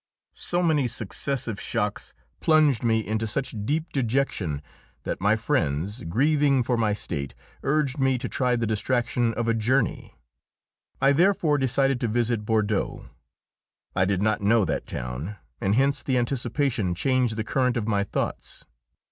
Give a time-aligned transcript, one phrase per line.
[0.33, 4.63] So many successive shocks plunged me into such deep dejection
[5.03, 9.53] that my friends, grieving for my state, urged me to try the distraction of a
[9.53, 10.15] journey.
[10.99, 13.09] I therefore decided to visit Bordeaux.
[13.95, 18.03] I did not know that town, and hence the anticipation changed the current of my
[18.03, 18.65] thoughts.